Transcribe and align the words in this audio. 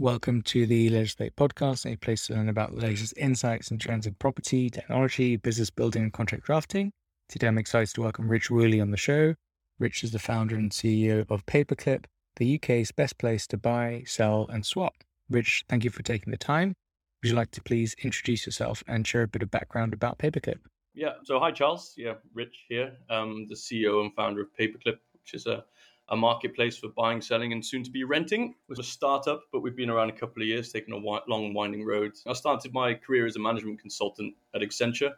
Welcome 0.00 0.42
to 0.42 0.64
the 0.64 0.90
Legislate 0.90 1.34
podcast, 1.34 1.84
a 1.84 1.96
place 1.96 2.28
to 2.28 2.34
learn 2.34 2.48
about 2.48 2.72
the 2.72 2.80
latest 2.80 3.14
insights 3.16 3.72
and 3.72 3.80
trends 3.80 4.06
in 4.06 4.14
property, 4.14 4.70
technology, 4.70 5.34
business 5.34 5.70
building, 5.70 6.04
and 6.04 6.12
contract 6.12 6.44
drafting. 6.44 6.92
Today, 7.28 7.48
I'm 7.48 7.58
excited 7.58 7.92
to 7.96 8.02
welcome 8.02 8.28
Rich 8.28 8.48
Woolley 8.48 8.80
on 8.80 8.92
the 8.92 8.96
show. 8.96 9.34
Rich 9.80 10.04
is 10.04 10.12
the 10.12 10.20
founder 10.20 10.54
and 10.54 10.70
CEO 10.70 11.28
of 11.28 11.44
Paperclip, 11.46 12.04
the 12.36 12.54
UK's 12.54 12.92
best 12.92 13.18
place 13.18 13.48
to 13.48 13.56
buy, 13.56 14.04
sell, 14.06 14.46
and 14.52 14.64
swap. 14.64 14.94
Rich, 15.30 15.64
thank 15.68 15.82
you 15.82 15.90
for 15.90 16.04
taking 16.04 16.30
the 16.30 16.36
time. 16.36 16.74
Would 17.20 17.30
you 17.30 17.34
like 17.34 17.50
to 17.50 17.60
please 17.60 17.96
introduce 18.00 18.46
yourself 18.46 18.84
and 18.86 19.04
share 19.04 19.24
a 19.24 19.28
bit 19.28 19.42
of 19.42 19.50
background 19.50 19.92
about 19.92 20.20
Paperclip? 20.20 20.60
Yeah. 20.94 21.14
So, 21.24 21.40
hi, 21.40 21.50
Charles. 21.50 21.94
Yeah, 21.96 22.14
Rich 22.34 22.66
here. 22.68 22.92
The 23.08 23.56
CEO 23.56 24.00
and 24.02 24.14
founder 24.14 24.42
of 24.42 24.48
Paperclip, 24.56 24.98
which 25.12 25.34
is 25.34 25.48
a 25.48 25.64
a 26.10 26.16
marketplace 26.16 26.76
for 26.76 26.88
buying, 26.88 27.20
selling, 27.20 27.52
and 27.52 27.64
soon 27.64 27.82
to 27.84 27.90
be 27.90 28.04
renting. 28.04 28.50
It 28.50 28.68
was 28.68 28.78
a 28.78 28.84
startup, 28.84 29.42
but 29.52 29.60
we've 29.60 29.76
been 29.76 29.90
around 29.90 30.10
a 30.10 30.14
couple 30.14 30.42
of 30.42 30.48
years, 30.48 30.72
taking 30.72 30.94
a 30.94 30.96
long, 30.96 31.54
winding 31.54 31.84
road. 31.84 32.12
I 32.26 32.32
started 32.32 32.72
my 32.72 32.94
career 32.94 33.26
as 33.26 33.36
a 33.36 33.40
management 33.40 33.80
consultant 33.80 34.34
at 34.54 34.62
Accenture. 34.62 35.12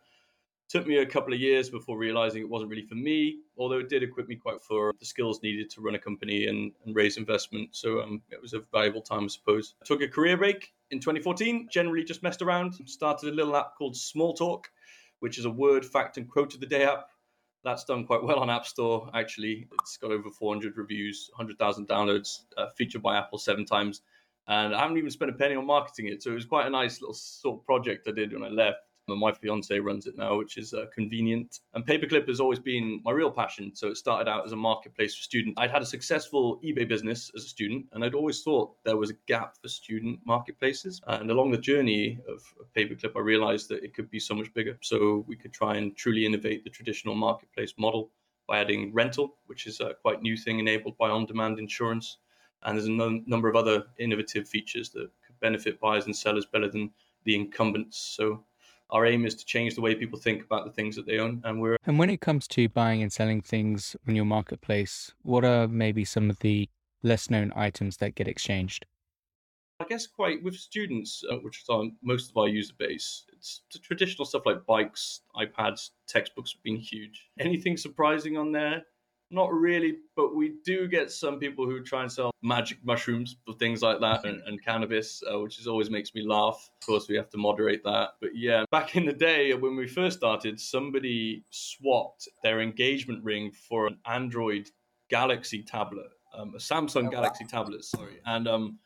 Took 0.68 0.86
me 0.86 0.98
a 0.98 1.06
couple 1.06 1.32
of 1.32 1.40
years 1.40 1.68
before 1.68 1.98
realizing 1.98 2.42
it 2.42 2.48
wasn't 2.48 2.70
really 2.70 2.86
for 2.86 2.94
me, 2.94 3.40
although 3.58 3.78
it 3.78 3.88
did 3.88 4.04
equip 4.04 4.28
me 4.28 4.36
quite 4.36 4.62
for 4.62 4.92
the 5.00 5.04
skills 5.04 5.42
needed 5.42 5.68
to 5.70 5.80
run 5.80 5.96
a 5.96 5.98
company 5.98 6.46
and, 6.46 6.72
and 6.84 6.94
raise 6.94 7.16
investment. 7.16 7.70
So 7.72 8.00
um, 8.00 8.22
it 8.30 8.40
was 8.40 8.52
a 8.52 8.60
valuable 8.72 9.02
time, 9.02 9.24
I 9.24 9.28
suppose. 9.28 9.74
I 9.82 9.84
took 9.84 10.00
a 10.00 10.08
career 10.08 10.36
break 10.36 10.72
in 10.90 11.00
2014, 11.00 11.68
generally 11.72 12.04
just 12.04 12.22
messed 12.22 12.42
around, 12.42 12.74
started 12.86 13.32
a 13.32 13.34
little 13.34 13.56
app 13.56 13.76
called 13.76 13.94
Smalltalk, 13.94 14.66
which 15.18 15.38
is 15.38 15.44
a 15.44 15.50
word, 15.50 15.84
fact, 15.84 16.18
and 16.18 16.28
quote 16.28 16.54
of 16.54 16.60
the 16.60 16.66
day 16.66 16.84
app 16.84 17.08
that's 17.64 17.84
done 17.84 18.04
quite 18.06 18.22
well 18.22 18.38
on 18.38 18.50
App 18.50 18.66
Store, 18.66 19.10
actually. 19.14 19.68
It's 19.80 19.96
got 19.96 20.10
over 20.10 20.30
400 20.30 20.76
reviews, 20.76 21.30
100,000 21.34 21.88
downloads, 21.88 22.40
uh, 22.56 22.68
featured 22.76 23.02
by 23.02 23.16
Apple 23.16 23.38
seven 23.38 23.64
times. 23.64 24.02
And 24.48 24.74
I 24.74 24.80
haven't 24.80 24.98
even 24.98 25.10
spent 25.10 25.30
a 25.30 25.34
penny 25.34 25.54
on 25.54 25.66
marketing 25.66 26.06
it. 26.08 26.22
So 26.22 26.30
it 26.30 26.34
was 26.34 26.44
quite 26.44 26.66
a 26.66 26.70
nice 26.70 27.00
little 27.00 27.14
sort 27.14 27.60
of 27.60 27.66
project 27.66 28.08
I 28.08 28.12
did 28.12 28.32
when 28.32 28.42
I 28.42 28.48
left 28.48 28.89
my 29.16 29.32
fiance 29.32 29.78
runs 29.78 30.06
it 30.06 30.16
now, 30.16 30.36
which 30.36 30.56
is 30.56 30.74
uh, 30.74 30.86
convenient. 30.94 31.60
And 31.74 31.86
Paperclip 31.86 32.28
has 32.28 32.40
always 32.40 32.58
been 32.58 33.00
my 33.04 33.12
real 33.12 33.30
passion. 33.30 33.74
So 33.74 33.88
it 33.88 33.96
started 33.96 34.28
out 34.28 34.44
as 34.46 34.52
a 34.52 34.56
marketplace 34.56 35.14
for 35.14 35.22
students. 35.22 35.54
I'd 35.58 35.70
had 35.70 35.82
a 35.82 35.86
successful 35.86 36.60
eBay 36.64 36.88
business 36.88 37.30
as 37.34 37.44
a 37.44 37.48
student, 37.48 37.86
and 37.92 38.04
I'd 38.04 38.14
always 38.14 38.42
thought 38.42 38.74
there 38.84 38.96
was 38.96 39.10
a 39.10 39.14
gap 39.26 39.56
for 39.60 39.68
student 39.68 40.20
marketplaces. 40.24 41.00
And 41.06 41.30
along 41.30 41.50
the 41.50 41.58
journey 41.58 42.18
of, 42.28 42.42
Paperclip, 42.76 43.16
I 43.16 43.20
realized 43.20 43.68
that 43.68 43.82
it 43.82 43.94
could 43.94 44.10
be 44.10 44.20
so 44.20 44.34
much 44.34 44.52
bigger. 44.54 44.78
So 44.80 45.24
we 45.26 45.36
could 45.36 45.52
try 45.52 45.76
and 45.76 45.96
truly 45.96 46.24
innovate 46.24 46.64
the 46.64 46.70
traditional 46.70 47.14
marketplace 47.14 47.74
model 47.78 48.10
by 48.46 48.60
adding 48.60 48.92
rental, 48.92 49.36
which 49.46 49.66
is 49.66 49.80
a 49.80 49.94
quite 50.02 50.22
new 50.22 50.36
thing 50.36 50.58
enabled 50.58 50.96
by 50.98 51.08
on 51.08 51.26
demand 51.26 51.58
insurance. 51.58 52.18
And 52.62 52.76
there's 52.76 52.88
a 52.88 52.92
no- 52.92 53.22
number 53.26 53.48
of 53.48 53.56
other 53.56 53.84
innovative 53.98 54.48
features 54.48 54.90
that 54.90 55.10
could 55.26 55.40
benefit 55.40 55.80
buyers 55.80 56.06
and 56.06 56.16
sellers 56.16 56.46
better 56.46 56.68
than 56.68 56.90
the 57.24 57.34
incumbents. 57.34 57.98
So 57.98 58.44
our 58.92 59.06
aim 59.06 59.24
is 59.24 59.34
to 59.34 59.44
change 59.44 59.74
the 59.74 59.80
way 59.80 59.94
people 59.94 60.18
think 60.18 60.44
about 60.44 60.64
the 60.64 60.72
things 60.72 60.96
that 60.96 61.06
they 61.06 61.18
own 61.18 61.40
and 61.44 61.60
we're 61.60 61.76
and 61.86 61.98
when 61.98 62.10
it 62.10 62.20
comes 62.20 62.46
to 62.48 62.68
buying 62.68 63.02
and 63.02 63.12
selling 63.12 63.40
things 63.40 63.96
on 64.06 64.14
your 64.14 64.24
marketplace 64.24 65.12
what 65.22 65.44
are 65.44 65.68
maybe 65.68 66.04
some 66.04 66.30
of 66.30 66.38
the 66.40 66.68
less 67.02 67.30
known 67.30 67.52
items 67.56 67.96
that 67.98 68.14
get 68.14 68.28
exchanged? 68.28 68.86
I 69.80 69.84
guess 69.84 70.06
quite 70.06 70.42
with 70.42 70.56
students 70.56 71.24
uh, 71.30 71.36
which 71.36 71.62
is 71.62 71.68
on 71.70 71.96
most 72.02 72.30
of 72.30 72.36
our 72.36 72.48
user 72.48 72.74
base 72.78 73.24
it's 73.32 73.62
traditional 73.82 74.26
stuff 74.26 74.44
like 74.44 74.66
bikes 74.66 75.22
ipads 75.36 75.90
textbooks 76.06 76.52
have 76.52 76.62
been 76.62 76.76
huge. 76.76 77.30
Anything 77.38 77.78
surprising 77.78 78.36
on 78.36 78.52
there 78.52 78.84
not 79.30 79.52
really, 79.52 79.98
but 80.16 80.34
we 80.34 80.54
do 80.64 80.88
get 80.88 81.10
some 81.10 81.38
people 81.38 81.64
who 81.64 81.82
try 81.82 82.02
and 82.02 82.10
sell 82.10 82.30
magic 82.42 82.78
mushrooms 82.84 83.36
for 83.44 83.54
things 83.54 83.82
like 83.82 84.00
that 84.00 84.24
and, 84.24 84.42
and 84.46 84.64
cannabis, 84.64 85.22
uh, 85.32 85.38
which 85.38 85.58
is 85.58 85.66
always 85.66 85.90
makes 85.90 86.14
me 86.14 86.26
laugh. 86.26 86.70
Of 86.80 86.86
course, 86.86 87.08
we 87.08 87.16
have 87.16 87.30
to 87.30 87.38
moderate 87.38 87.84
that. 87.84 88.10
But 88.20 88.30
yeah, 88.34 88.64
back 88.70 88.96
in 88.96 89.06
the 89.06 89.12
day 89.12 89.54
when 89.54 89.76
we 89.76 89.86
first 89.86 90.18
started, 90.18 90.58
somebody 90.58 91.44
swapped 91.50 92.28
their 92.42 92.60
engagement 92.60 93.22
ring 93.22 93.52
for 93.52 93.86
an 93.86 93.98
Android 94.06 94.68
Galaxy 95.10 95.62
tablet, 95.62 96.10
um, 96.34 96.54
a 96.54 96.58
Samsung 96.58 97.08
oh, 97.08 97.10
Galaxy 97.10 97.44
wow. 97.44 97.62
tablet, 97.62 97.84
sorry. 97.84 98.20
And 98.26 98.48
um, 98.48 98.78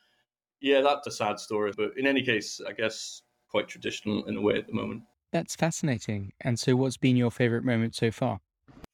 yeah, 0.61 0.81
that's 0.81 1.07
a 1.07 1.11
sad 1.11 1.39
story. 1.39 1.73
But 1.77 1.93
in 1.97 2.07
any 2.07 2.23
case, 2.23 2.61
I 2.67 2.73
guess 2.73 3.23
quite 3.49 3.69
traditional 3.69 4.25
in 4.27 4.37
a 4.37 4.41
way 4.41 4.57
at 4.57 4.67
the 4.67 4.73
moment. 4.73 5.03
That's 5.33 5.57
fascinating. 5.57 6.33
And 6.43 6.59
so, 6.59 6.77
what's 6.77 6.97
been 6.97 7.17
your 7.17 7.31
favorite 7.31 7.65
moment 7.65 7.95
so 7.95 8.11
far? 8.11 8.41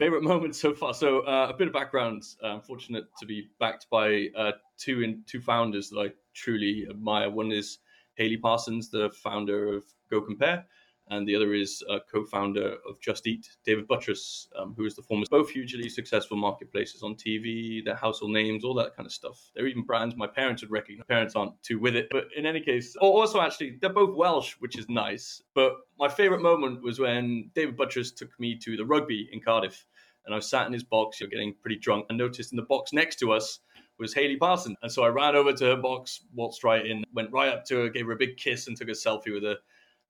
Favorite 0.00 0.22
moment 0.32 0.56
so 0.56 0.72
far. 0.72 0.94
So 0.94 1.20
uh, 1.20 1.48
a 1.50 1.54
bit 1.54 1.68
of 1.68 1.74
background. 1.74 2.24
Uh, 2.42 2.46
I'm 2.46 2.62
fortunate 2.62 3.04
to 3.20 3.26
be 3.26 3.50
backed 3.60 3.86
by 3.90 4.28
uh, 4.34 4.52
two 4.78 5.02
in, 5.02 5.22
two 5.26 5.42
founders 5.42 5.90
that 5.90 6.00
I 6.00 6.08
truly 6.32 6.86
admire. 6.88 7.30
One 7.30 7.52
is 7.52 7.78
Hayley 8.14 8.38
Parsons, 8.38 8.88
the 8.90 9.10
founder 9.10 9.76
of 9.76 9.84
Go 10.10 10.22
Compare, 10.22 10.64
and 11.10 11.26
the 11.26 11.36
other 11.36 11.52
is 11.52 11.82
a 11.90 11.98
co-founder 12.00 12.76
of 12.88 13.00
Just 13.00 13.26
Eat, 13.26 13.48
David 13.64 13.86
Buttress, 13.86 14.48
um, 14.56 14.74
who 14.76 14.86
is 14.86 14.94
the 14.94 15.02
former. 15.02 15.24
Both 15.30 15.50
hugely 15.50 15.88
successful 15.88 16.36
marketplaces 16.36 17.02
on 17.02 17.16
TV, 17.16 17.84
their 17.84 17.96
household 17.96 18.32
names, 18.32 18.64
all 18.64 18.74
that 18.74 18.96
kind 18.96 19.06
of 19.06 19.12
stuff. 19.12 19.50
They're 19.54 19.66
even 19.66 19.82
brands 19.82 20.16
my 20.16 20.26
parents 20.26 20.62
would 20.62 20.70
recognize. 20.70 21.04
My 21.08 21.14
parents 21.14 21.36
aren't 21.36 21.62
too 21.62 21.78
with 21.78 21.96
it, 21.96 22.08
but 22.10 22.28
in 22.36 22.46
any 22.46 22.60
case, 22.60 22.96
also 22.96 23.40
actually 23.40 23.78
they're 23.80 23.92
both 23.92 24.16
Welsh, 24.16 24.54
which 24.60 24.78
is 24.78 24.88
nice. 24.88 25.42
But 25.54 25.72
my 25.98 26.08
favorite 26.08 26.42
moment 26.42 26.82
was 26.82 26.98
when 26.98 27.50
David 27.54 27.76
Buttress 27.76 28.12
took 28.12 28.30
me 28.38 28.56
to 28.58 28.76
the 28.76 28.84
rugby 28.84 29.28
in 29.32 29.40
Cardiff, 29.40 29.86
and 30.24 30.34
I 30.34 30.36
was 30.36 30.48
sat 30.48 30.66
in 30.66 30.72
his 30.72 30.84
box, 30.84 31.20
you're 31.20 31.28
getting 31.28 31.54
pretty 31.60 31.78
drunk, 31.78 32.06
and 32.08 32.18
noticed 32.18 32.52
in 32.52 32.56
the 32.56 32.62
box 32.62 32.92
next 32.92 33.16
to 33.16 33.32
us 33.32 33.60
was 33.98 34.14
Hayley 34.14 34.36
Parsons. 34.36 34.76
And 34.82 34.90
so 34.90 35.04
I 35.04 35.08
ran 35.08 35.36
over 35.36 35.52
to 35.52 35.64
her 35.66 35.76
box, 35.76 36.22
waltzed 36.34 36.64
right 36.64 36.84
in, 36.84 37.04
went 37.14 37.30
right 37.32 37.52
up 37.52 37.64
to 37.66 37.82
her, 37.82 37.88
gave 37.88 38.06
her 38.06 38.12
a 38.12 38.16
big 38.16 38.36
kiss, 38.36 38.66
and 38.66 38.76
took 38.76 38.88
a 38.88 38.92
selfie 38.92 39.32
with 39.32 39.44
her. 39.44 39.56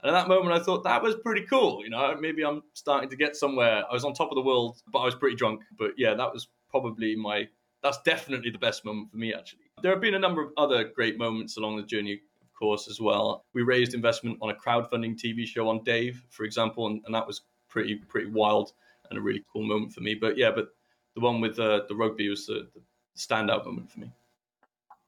And 0.03 0.15
at 0.15 0.19
that 0.19 0.27
moment, 0.27 0.55
I 0.55 0.63
thought 0.63 0.83
that 0.83 1.03
was 1.03 1.15
pretty 1.15 1.45
cool. 1.45 1.83
You 1.83 1.91
know, 1.91 2.15
maybe 2.19 2.43
I'm 2.43 2.63
starting 2.73 3.09
to 3.09 3.15
get 3.15 3.35
somewhere. 3.35 3.83
I 3.89 3.93
was 3.93 4.03
on 4.03 4.13
top 4.13 4.31
of 4.31 4.35
the 4.35 4.41
world, 4.41 4.81
but 4.91 4.99
I 4.99 5.05
was 5.05 5.15
pretty 5.15 5.35
drunk. 5.35 5.61
But 5.77 5.91
yeah, 5.97 6.15
that 6.15 6.33
was 6.33 6.47
probably 6.69 7.15
my, 7.15 7.47
that's 7.83 7.99
definitely 8.03 8.49
the 8.49 8.57
best 8.57 8.83
moment 8.83 9.11
for 9.11 9.17
me, 9.17 9.33
actually. 9.33 9.59
There 9.83 9.91
have 9.91 10.01
been 10.01 10.15
a 10.15 10.19
number 10.19 10.41
of 10.41 10.51
other 10.57 10.85
great 10.85 11.17
moments 11.17 11.57
along 11.57 11.77
the 11.77 11.83
journey, 11.83 12.19
of 12.41 12.53
course, 12.57 12.87
as 12.89 12.99
well. 12.99 13.45
We 13.53 13.61
raised 13.61 13.93
investment 13.93 14.39
on 14.41 14.49
a 14.49 14.55
crowdfunding 14.55 15.19
TV 15.23 15.45
show 15.45 15.69
on 15.69 15.83
Dave, 15.83 16.23
for 16.29 16.45
example, 16.45 16.87
and, 16.87 17.01
and 17.05 17.13
that 17.13 17.27
was 17.27 17.41
pretty, 17.69 17.95
pretty 17.95 18.29
wild 18.31 18.73
and 19.09 19.19
a 19.19 19.21
really 19.21 19.43
cool 19.53 19.63
moment 19.63 19.93
for 19.93 20.01
me. 20.01 20.15
But 20.15 20.37
yeah, 20.37 20.51
but 20.51 20.69
the 21.13 21.21
one 21.21 21.41
with 21.41 21.59
uh, 21.59 21.81
the 21.87 21.95
rugby 21.95 22.29
was 22.29 22.47
the, 22.47 22.67
the 22.73 22.81
standout 23.17 23.65
moment 23.65 23.91
for 23.91 23.99
me. 23.99 24.11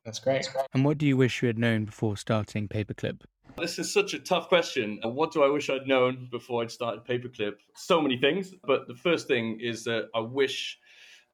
That's 0.06 0.20
great. 0.20 0.48
And 0.74 0.84
what 0.84 0.98
do 0.98 1.06
you 1.06 1.16
wish 1.16 1.42
you 1.42 1.48
had 1.48 1.58
known 1.58 1.86
before 1.86 2.18
starting 2.18 2.68
Paperclip? 2.68 3.22
This 3.58 3.78
is 3.78 3.94
such 3.94 4.14
a 4.14 4.20
tough 4.20 4.48
question. 4.48 5.00
Uh, 5.06 5.10
what 5.10 5.32
do 5.32 5.44
I 5.44 5.48
wish 5.48 5.70
I'd 5.70 5.88
known 5.88 6.28
before 6.32 6.64
I'd 6.64 6.72
started 6.72 7.06
Paperclip? 7.06 7.56
So 7.76 8.02
many 8.02 8.18
things, 8.18 8.54
but 8.66 8.88
the 8.88 8.96
first 8.96 9.28
thing 9.28 9.60
is 9.60 9.84
that 9.84 10.10
I 10.16 10.20
wish 10.20 10.80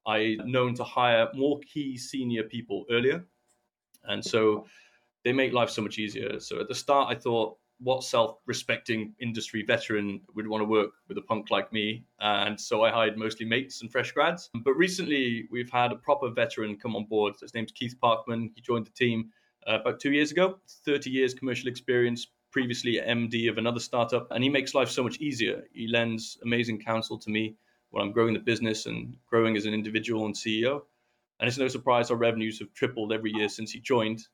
I'd 0.06 0.44
known 0.44 0.74
to 0.74 0.84
hire 0.84 1.28
more 1.34 1.60
key 1.60 1.96
senior 1.96 2.42
people 2.42 2.84
earlier. 2.90 3.24
And 4.04 4.24
so 4.24 4.66
they 5.24 5.32
make 5.32 5.52
life 5.52 5.70
so 5.70 5.82
much 5.82 5.98
easier. 5.98 6.40
So 6.40 6.60
at 6.60 6.68
the 6.68 6.74
start, 6.74 7.14
I 7.14 7.18
thought, 7.18 7.56
what 7.80 8.04
self-respecting 8.04 9.14
industry 9.20 9.64
veteran 9.66 10.20
would 10.34 10.46
want 10.46 10.60
to 10.60 10.66
work 10.66 10.90
with 11.08 11.16
a 11.16 11.22
punk 11.22 11.50
like 11.50 11.72
me 11.72 12.04
and 12.20 12.60
so 12.60 12.84
i 12.84 12.90
hired 12.90 13.16
mostly 13.16 13.46
mates 13.46 13.80
and 13.80 13.90
fresh 13.90 14.12
grads 14.12 14.50
but 14.64 14.72
recently 14.74 15.48
we've 15.50 15.70
had 15.70 15.90
a 15.90 15.96
proper 15.96 16.28
veteran 16.28 16.76
come 16.76 16.94
on 16.94 17.06
board 17.06 17.34
his 17.40 17.54
name's 17.54 17.72
keith 17.72 17.96
parkman 18.02 18.50
he 18.54 18.60
joined 18.60 18.86
the 18.86 18.90
team 18.90 19.30
uh, 19.66 19.78
about 19.80 20.00
two 20.00 20.12
years 20.12 20.30
ago. 20.30 20.58
30 20.84 21.10
years 21.10 21.34
commercial 21.34 21.68
experience, 21.68 22.26
previously 22.50 23.00
MD 23.04 23.48
of 23.48 23.58
another 23.58 23.80
startup, 23.80 24.28
and 24.30 24.42
he 24.42 24.50
makes 24.50 24.74
life 24.74 24.90
so 24.90 25.02
much 25.02 25.18
easier. 25.18 25.64
He 25.72 25.86
lends 25.86 26.38
amazing 26.42 26.80
counsel 26.80 27.18
to 27.18 27.30
me 27.30 27.56
while 27.90 28.04
I'm 28.04 28.12
growing 28.12 28.34
the 28.34 28.40
business 28.40 28.86
and 28.86 29.16
growing 29.26 29.56
as 29.56 29.66
an 29.66 29.74
individual 29.74 30.26
and 30.26 30.34
CEO. 30.34 30.82
And 31.38 31.48
it's 31.48 31.58
no 31.58 31.68
surprise 31.68 32.10
our 32.10 32.16
revenues 32.16 32.58
have 32.60 32.72
tripled 32.74 33.12
every 33.12 33.32
year 33.32 33.48
since 33.48 33.72
he 33.72 33.80
joined. 33.80 34.26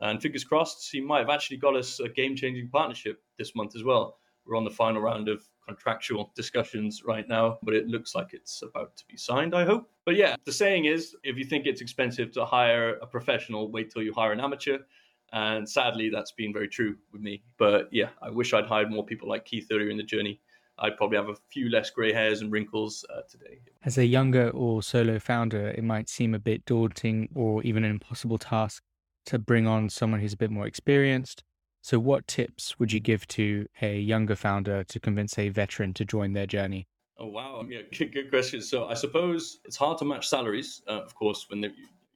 And 0.00 0.20
fingers 0.20 0.44
crossed, 0.44 0.90
he 0.90 1.00
might 1.00 1.20
have 1.20 1.30
actually 1.30 1.58
got 1.58 1.76
us 1.76 2.00
a 2.00 2.08
game 2.08 2.34
changing 2.34 2.68
partnership 2.68 3.22
this 3.38 3.54
month 3.54 3.76
as 3.76 3.84
well. 3.84 4.18
We're 4.46 4.56
on 4.56 4.64
the 4.64 4.70
final 4.70 5.00
round 5.00 5.28
of 5.28 5.46
contractual 5.66 6.32
discussions 6.34 7.02
right 7.04 7.28
now, 7.28 7.58
but 7.62 7.74
it 7.74 7.86
looks 7.86 8.14
like 8.14 8.32
it's 8.32 8.62
about 8.62 8.96
to 8.96 9.04
be 9.06 9.16
signed, 9.16 9.54
I 9.54 9.64
hope. 9.64 9.90
But 10.04 10.16
yeah, 10.16 10.36
the 10.44 10.52
saying 10.52 10.84
is 10.84 11.16
if 11.22 11.36
you 11.36 11.44
think 11.44 11.66
it's 11.66 11.80
expensive 11.80 12.32
to 12.32 12.44
hire 12.44 12.96
a 12.96 13.06
professional, 13.06 13.70
wait 13.70 13.90
till 13.90 14.02
you 14.02 14.12
hire 14.12 14.32
an 14.32 14.40
amateur. 14.40 14.78
And 15.32 15.68
sadly, 15.68 16.10
that's 16.10 16.32
been 16.32 16.52
very 16.52 16.68
true 16.68 16.96
with 17.12 17.22
me. 17.22 17.42
But 17.58 17.88
yeah, 17.90 18.10
I 18.22 18.30
wish 18.30 18.52
I'd 18.52 18.66
hired 18.66 18.90
more 18.90 19.04
people 19.04 19.28
like 19.28 19.44
Keith 19.44 19.66
earlier 19.72 19.88
in 19.88 19.96
the 19.96 20.02
journey. 20.02 20.40
I'd 20.78 20.96
probably 20.96 21.16
have 21.16 21.28
a 21.28 21.36
few 21.50 21.70
less 21.70 21.90
grey 21.90 22.12
hairs 22.12 22.40
and 22.40 22.50
wrinkles 22.50 23.04
uh, 23.14 23.22
today. 23.30 23.60
As 23.84 23.96
a 23.96 24.04
younger 24.04 24.50
or 24.50 24.82
solo 24.82 25.18
founder, 25.18 25.68
it 25.68 25.84
might 25.84 26.08
seem 26.08 26.34
a 26.34 26.38
bit 26.38 26.64
daunting 26.64 27.28
or 27.34 27.62
even 27.62 27.84
an 27.84 27.90
impossible 27.90 28.38
task 28.38 28.82
to 29.26 29.38
bring 29.38 29.66
on 29.66 29.88
someone 29.88 30.20
who's 30.20 30.32
a 30.32 30.36
bit 30.36 30.50
more 30.50 30.66
experienced 30.66 31.43
so, 31.84 31.98
what 31.98 32.26
tips 32.26 32.78
would 32.78 32.94
you 32.94 32.98
give 32.98 33.28
to 33.28 33.66
a 33.82 34.00
younger 34.00 34.36
founder 34.36 34.84
to 34.84 34.98
convince 34.98 35.38
a 35.38 35.50
veteran 35.50 35.92
to 35.92 36.04
join 36.06 36.32
their 36.32 36.46
journey? 36.46 36.88
Oh 37.18 37.26
wow, 37.26 37.62
yeah, 37.68 37.82
good, 37.94 38.10
good 38.10 38.30
question. 38.30 38.62
So, 38.62 38.86
I 38.86 38.94
suppose 38.94 39.60
it's 39.66 39.76
hard 39.76 39.98
to 39.98 40.06
match 40.06 40.26
salaries, 40.26 40.80
uh, 40.88 41.02
of 41.02 41.14
course, 41.14 41.44
when 41.50 41.60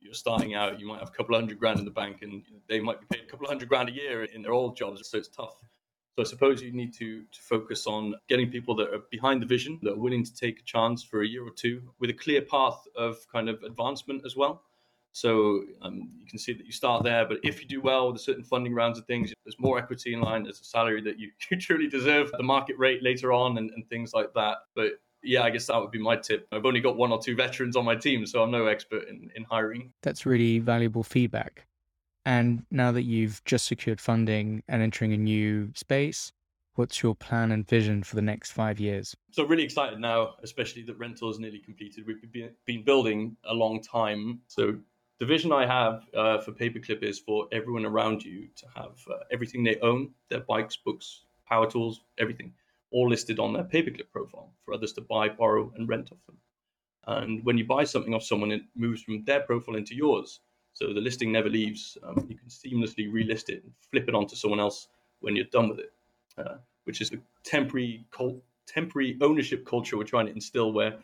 you're 0.01 0.15
starting 0.15 0.55
out, 0.55 0.81
you 0.81 0.89
might 0.89 1.01
have 1.01 1.09
a 1.09 1.13
couple 1.13 1.35
of 1.35 1.43
hundred 1.43 1.59
grand 1.59 1.79
in 1.79 1.85
the 1.85 1.91
bank, 1.91 2.23
and 2.23 2.43
they 2.67 2.81
might 2.81 2.99
be 2.99 3.07
paid 3.15 3.27
a 3.27 3.31
couple 3.31 3.45
of 3.45 3.51
hundred 3.51 3.69
grand 3.69 3.91
a 3.91 3.93
year 3.93 4.25
in 4.25 4.41
their 4.41 4.53
old 4.53 4.75
jobs. 4.75 5.07
So 5.07 5.19
it's 5.19 5.29
tough. 5.29 5.53
So 6.17 6.23
I 6.23 6.25
suppose 6.25 6.63
you 6.63 6.73
need 6.73 6.95
to, 6.95 7.25
to 7.25 7.41
focus 7.43 7.87
on 7.87 8.15
getting 8.27 8.51
people 8.51 8.75
that 8.77 8.89
are 8.89 9.03
behind 9.11 9.43
the 9.43 9.47
vision, 9.47 9.81
that 9.83 9.93
are 9.93 9.99
willing 9.99 10.25
to 10.25 10.35
take 10.35 10.61
a 10.61 10.65
chance 10.65 11.05
for 11.05 11.21
a 11.21 11.29
year 11.29 11.47
or 11.47 11.51
two 11.51 11.93
with 12.01 12.09
a 12.09 12.15
clear 12.15 12.41
path 12.41 12.83
of 12.97 13.19
kind 13.31 13.51
of 13.51 13.63
advancement 13.65 14.23
as 14.25 14.35
well. 14.35 14.63
So 15.13 15.65
um, 15.83 16.11
you 16.19 16.27
can 16.27 16.39
see 16.39 16.53
that 16.53 16.65
you 16.65 16.73
start 16.73 17.03
there, 17.03 17.27
but 17.27 17.39
if 17.43 17.61
you 17.61 17.67
do 17.67 17.81
well 17.81 18.09
with 18.09 18.21
a 18.21 18.25
certain 18.25 18.45
funding 18.45 18.75
rounds 18.75 18.99
of 18.99 19.07
things, 19.07 19.33
there's 19.45 19.59
more 19.59 19.79
equity 19.79 20.15
in 20.15 20.21
line, 20.21 20.45
there's 20.45 20.61
a 20.61 20.65
salary 20.65 21.01
that 21.03 21.19
you, 21.19 21.31
you 21.51 21.57
truly 21.57 21.89
deserve, 21.89 22.31
the 22.37 22.43
market 22.43 22.79
rate 22.79 23.03
later 23.03 23.33
on, 23.33 23.59
and, 23.59 23.71
and 23.71 23.89
things 23.89 24.13
like 24.15 24.33
that. 24.35 24.59
But 24.75 25.01
yeah, 25.23 25.43
I 25.43 25.51
guess 25.51 25.67
that 25.67 25.81
would 25.81 25.91
be 25.91 25.99
my 25.99 26.17
tip. 26.17 26.47
I've 26.53 26.67
only 26.67 26.81
got 26.81 26.97
one 26.97 27.13
or 27.13 27.21
two 27.21 27.35
veterans 27.35 27.77
on 27.77 27.85
my 27.85 27.97
team, 27.97 28.27
so 28.27 28.43
I'm 28.43 28.51
no 28.51 28.67
expert 28.67 29.09
in, 29.09 29.31
in 29.35 29.45
hiring. 29.45 29.93
That's 30.03 30.27
really 30.27 30.59
valuable 30.59 31.03
feedback. 31.03 31.67
And 32.25 32.65
now 32.71 32.93
that 32.93 33.05
you've 33.05 33.43
just 33.45 33.67
secured 33.67 34.01
funding 34.01 34.63
and 34.69 34.83
entering 34.83 35.13
a 35.13 35.17
new 35.17 35.71
space, 35.75 36.31
what's 36.75 37.03
your 37.03 37.15
plan 37.15 37.53
and 37.53 37.67
vision 37.67 38.03
for 38.03 38.17
the 38.17 38.23
next 38.23 38.53
five 38.53 38.79
years? 38.79 39.17
So, 39.31 39.45
really 39.45 39.65
excited 39.65 39.99
now, 39.99 40.35
especially 40.43 40.83
that 40.83 40.99
rental 40.99 41.31
is 41.31 41.39
nearly 41.39 41.59
completed. 41.59 42.07
We've 42.07 42.51
been 42.67 42.85
building 42.85 43.37
a 43.45 43.55
long 43.55 43.83
time. 43.83 44.41
So, 44.47 44.77
the 45.19 45.27
vision 45.27 45.53
I 45.53 45.67
have 45.67 46.05
uh, 46.15 46.39
for 46.39 46.53
Paperclip 46.53 47.03
is 47.03 47.19
for 47.19 47.49
everyone 47.51 47.85
around 47.85 48.25
you 48.25 48.49
to 48.57 48.67
have 48.77 48.93
uh, 49.11 49.19
everything 49.33 49.65
they 49.65 49.79
own 49.81 50.11
their 50.29 50.41
bikes, 50.41 50.77
books, 50.77 51.25
power 51.49 51.69
tools, 51.69 52.01
everything 52.19 52.53
all 52.91 53.09
listed 53.09 53.39
on 53.39 53.53
their 53.53 53.65
Paperclip 53.65 54.11
profile 54.13 54.53
for 54.65 54.75
others 54.75 54.93
to 54.95 55.01
buy, 55.01 55.29
borrow, 55.29 55.73
and 55.77 55.89
rent 55.89 56.11
off 56.13 56.25
them. 56.27 56.37
And 57.07 57.45
when 57.45 57.59
you 57.59 57.65
buy 57.65 57.85
something 57.85 58.15
off 58.15 58.23
someone, 58.23 58.53
it 58.53 58.63
moves 58.77 59.03
from 59.03 59.25
their 59.25 59.41
profile 59.41 59.77
into 59.77 59.95
yours. 59.95 60.41
So 60.75 60.93
the 60.93 61.01
listing 61.01 61.33
never 61.33 61.49
leaves. 61.49 61.99
Um, 62.03 62.27
you 62.29 62.37
can 62.37 62.49
seamlessly 62.49 63.11
relist 63.11 63.49
it 63.49 63.65
and 63.65 63.73
flip 63.91 64.09
it 64.09 64.15
onto 64.15 64.37
someone 64.37 64.61
else 64.61 64.89
when 65.21 65.35
you're 65.35 65.47
done 65.47 65.69
with 65.69 65.81
it, 65.81 65.93
uh, 66.37 66.57
which 66.85 67.01
is 67.01 67.11
a 67.13 67.17
temporary 67.43 68.05
cult, 68.13 68.37
temporary 68.67 69.17
ownership 69.21 69.67
culture 69.67 69.97
we're 69.97 70.05
trying 70.05 70.27
to 70.27 70.33
instill, 70.33 70.73
where 70.73 70.99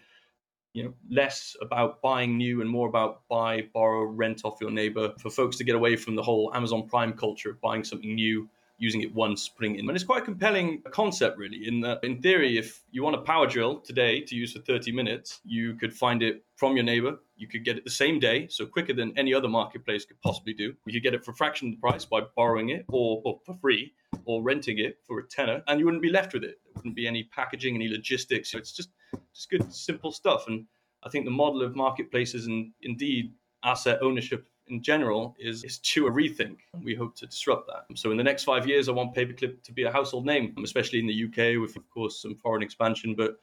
you 0.75 0.83
know 0.83 0.95
less 1.09 1.57
about 1.63 2.03
buying 2.03 2.37
new 2.37 2.61
and 2.61 2.69
more 2.69 2.89
about 2.89 3.23
buy, 3.29 3.67
borrow, 3.73 4.05
rent 4.05 4.43
off 4.45 4.59
your 4.61 4.71
neighbor. 4.71 5.15
For 5.19 5.31
folks 5.31 5.57
to 5.57 5.65
get 5.65 5.75
away 5.75 5.97
from 5.97 6.17
the 6.17 6.23
whole 6.23 6.53
Amazon 6.55 6.87
Prime 6.87 7.15
culture 7.15 7.51
of 7.51 7.61
buying 7.63 7.85
something 7.85 8.15
new 8.15 8.49
using 8.79 9.03
it 9.03 9.15
once, 9.15 9.49
putting 9.49 9.77
it 9.77 9.81
in. 9.81 9.89
And 9.89 9.97
it's 9.97 10.05
quite 10.05 10.23
a 10.23 10.25
compelling 10.25 10.83
concept, 10.91 11.39
really, 11.39 11.67
in 11.69 11.81
that, 11.81 12.03
in 12.03 12.21
theory, 12.21 12.59
if 12.59 12.83
you 12.91 13.03
want 13.03 13.17
a 13.17 13.21
power 13.21 13.47
drill 13.47 13.79
today 13.79 14.21
to 14.23 14.35
use 14.35 14.53
for 14.53 14.61
30 14.61 14.93
minutes, 14.93 15.41
you 15.45 15.75
could 15.75 15.95
find 15.95 16.23
it 16.23 16.45
from 16.57 16.75
your 16.75 16.85
neighbor. 16.85 17.19
You 17.37 17.47
could 17.47 17.65
get 17.65 17.77
it 17.79 17.85
the 17.85 17.91
same 17.91 18.19
day, 18.19 18.49
so 18.49 18.67
quicker 18.67 18.93
than 18.93 19.17
any 19.17 19.33
other 19.33 19.49
marketplace 19.49 20.05
could 20.05 20.21
possibly 20.23 20.55
do. 20.55 20.75
You 20.87 20.93
could 20.93 21.03
get 21.03 21.15
it 21.15 21.25
for 21.25 21.31
a 21.31 21.35
fraction 21.35 21.69
of 21.69 21.75
the 21.75 21.81
price 21.81 22.05
by 22.05 22.23
borrowing 22.37 22.71
it 22.71 22.85
or, 22.89 23.23
or 23.25 23.41
for 23.45 23.55
free 23.55 23.93
or 24.25 24.43
renting 24.43 24.79
it 24.79 24.99
for 25.07 25.19
a 25.19 25.27
tenner, 25.29 25.63
and 25.67 25.79
you 25.79 25.85
wouldn't 25.85 26.03
be 26.03 26.11
left 26.11 26.35
with 26.35 26.45
it. 26.45 26.59
There 26.65 26.73
wouldn't 26.77 26.95
be 26.97 27.07
any 27.07 27.25
packaging, 27.25 27.75
any 27.75 27.89
logistics. 27.89 28.51
So 28.51 28.59
it's 28.59 28.73
just, 28.73 28.91
just 29.35 29.51
good, 29.51 29.73
simple 29.73 30.13
stuff. 30.13 30.47
And 30.49 30.67
I 31.03 31.09
think 31.09 31.25
the 31.25 31.31
model 31.31 31.63
of 31.63 31.77
marketplaces 31.77 32.47
and 32.47 32.73
indeed 32.83 33.33
asset 33.63 33.99
ownership 34.03 34.47
in 34.69 34.83
general 34.83 35.37
is, 35.39 35.65
is 35.65 35.79
to 35.79 36.07
a 36.07 36.11
rethink. 36.11 36.59
We 36.83 36.95
hope 36.95 37.17
to 37.17 37.27
disrupt 37.27 37.69
that. 37.69 37.99
So 37.99 38.11
in 38.11 38.17
the 38.17 38.25
next 38.25 38.45
five 38.45 38.67
years, 38.67 38.89
I 38.89 38.93
want 38.93 39.15
Paperclip 39.15 39.63
to 39.63 39.73
be 39.73 39.83
a 39.83 39.93
household 39.93 40.25
name, 40.25 40.55
especially 40.63 41.01
in 41.01 41.07
the 41.07 41.25
UK 41.25 41.61
with, 41.61 41.77
of 41.77 41.89
course, 41.91 42.21
some 42.23 42.35
foreign 42.37 42.63
expansion. 42.63 43.15
But 43.15 43.37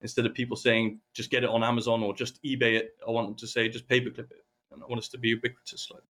instead 0.00 0.26
of 0.26 0.34
people 0.34 0.56
saying 0.56 1.00
just 1.14 1.30
get 1.30 1.44
it 1.44 1.50
on 1.50 1.62
Amazon 1.62 2.02
or 2.02 2.14
just 2.14 2.42
eBay 2.42 2.78
it, 2.78 2.96
I 3.06 3.10
want 3.10 3.28
them 3.28 3.36
to 3.36 3.46
say 3.46 3.68
just 3.68 3.88
Paperclip 3.88 4.30
it. 4.30 4.44
And 4.72 4.82
I 4.82 4.86
want 4.86 4.98
us 4.98 5.08
to 5.08 5.18
be 5.18 5.28
ubiquitous. 5.28 5.90
Like. 5.92 6.02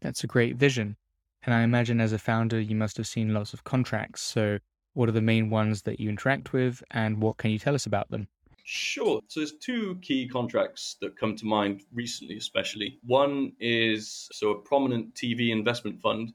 That's 0.00 0.24
a 0.24 0.26
great 0.28 0.56
vision. 0.56 0.96
And 1.44 1.54
I 1.54 1.62
imagine 1.62 2.00
as 2.00 2.12
a 2.12 2.18
founder, 2.18 2.58
you 2.60 2.74
must 2.74 2.96
have 2.96 3.06
seen 3.06 3.34
lots 3.34 3.52
of 3.52 3.64
contracts. 3.64 4.22
So 4.22 4.58
what 4.94 5.08
are 5.08 5.12
the 5.12 5.20
main 5.20 5.50
ones 5.50 5.82
that 5.82 6.00
you 6.00 6.08
interact 6.08 6.52
with 6.52 6.82
and 6.92 7.20
what 7.20 7.36
can 7.36 7.50
you 7.50 7.58
tell 7.58 7.74
us 7.74 7.86
about 7.86 8.10
them? 8.10 8.26
Sure. 8.66 9.20
So 9.28 9.40
there's 9.40 9.52
two 9.52 9.98
key 10.00 10.26
contracts 10.26 10.96
that 11.02 11.18
come 11.18 11.36
to 11.36 11.44
mind 11.44 11.82
recently, 11.92 12.38
especially. 12.38 12.98
One 13.04 13.52
is 13.60 14.28
so 14.32 14.52
a 14.52 14.58
prominent 14.58 15.14
TV 15.14 15.50
investment 15.50 16.00
fund 16.00 16.32